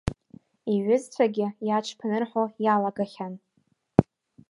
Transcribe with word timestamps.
Иҩызцәагьы 0.73 1.47
иаҽԥнырҳәо 1.67 2.43
иалагахьан. 2.63 3.33